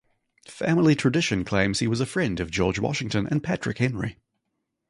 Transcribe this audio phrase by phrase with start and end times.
[0.47, 4.17] Family tradition claims he was a friend of George Washington and Patrick Henry.